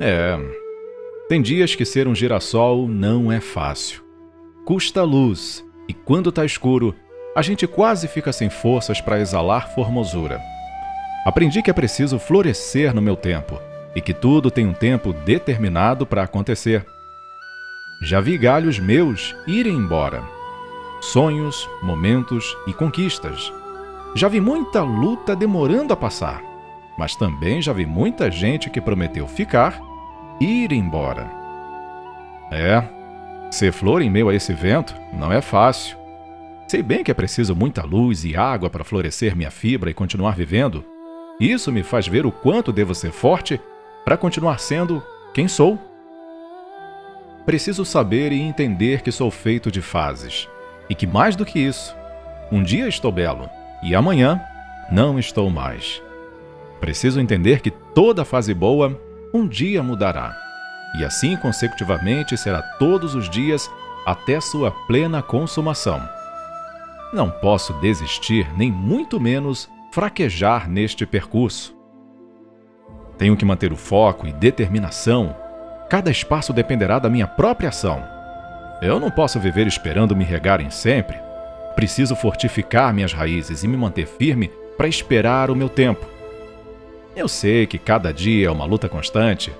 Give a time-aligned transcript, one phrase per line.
[0.00, 0.38] É.
[1.28, 4.02] Tem dias que ser um girassol não é fácil.
[4.64, 6.94] Custa luz, e quando tá escuro,
[7.34, 10.40] a gente quase fica sem forças para exalar formosura.
[11.24, 13.60] Aprendi que é preciso florescer no meu tempo
[13.94, 16.84] e que tudo tem um tempo determinado para acontecer.
[18.02, 20.22] Já vi galhos meus irem embora.
[21.00, 23.52] Sonhos, momentos e conquistas.
[24.14, 26.42] Já vi muita luta demorando a passar,
[26.96, 29.80] mas também já vi muita gente que prometeu ficar
[30.40, 31.30] e ir embora.
[32.50, 32.82] É,
[33.50, 35.96] ser flor em meio a esse vento não é fácil.
[36.68, 40.34] Sei bem que é preciso muita luz e água para florescer minha fibra e continuar
[40.34, 40.84] vivendo.
[41.38, 43.60] Isso me faz ver o quanto devo ser forte
[44.04, 45.02] para continuar sendo
[45.32, 45.78] quem sou.
[47.44, 50.48] Preciso saber e entender que sou feito de fases
[50.88, 51.94] e que mais do que isso,
[52.50, 53.48] um dia estou belo
[53.82, 54.40] e amanhã
[54.90, 56.02] não estou mais.
[56.80, 59.00] Preciso entender que toda fase boa
[59.32, 60.36] um dia mudará,
[60.98, 63.70] e assim consecutivamente será todos os dias
[64.06, 66.00] até sua plena consumação.
[67.12, 71.76] Não posso desistir, nem muito menos fraquejar neste percurso.
[73.18, 75.34] Tenho que manter o foco e determinação.
[75.88, 78.02] Cada espaço dependerá da minha própria ação.
[78.82, 81.16] Eu não posso viver esperando me regarem sempre.
[81.74, 86.15] Preciso fortificar minhas raízes e me manter firme para esperar o meu tempo.
[87.16, 89.50] Eu sei que cada dia é uma luta constante,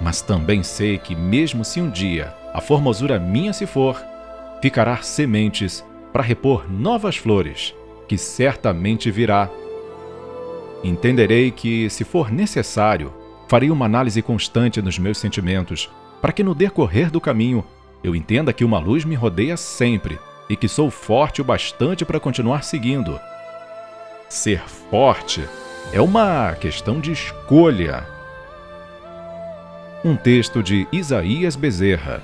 [0.00, 4.00] mas também sei que, mesmo se um dia a formosura minha se for,
[4.62, 7.74] ficará sementes para repor novas flores,
[8.06, 9.50] que certamente virá.
[10.84, 13.12] Entenderei que, se for necessário,
[13.48, 15.90] farei uma análise constante dos meus sentimentos,
[16.22, 17.64] para que no decorrer do caminho
[18.04, 20.16] eu entenda que uma luz me rodeia sempre
[20.48, 23.18] e que sou forte o bastante para continuar seguindo.
[24.28, 25.42] Ser forte
[25.92, 28.06] é uma questão de escolha.
[30.04, 32.22] Um texto de Isaías Bezerra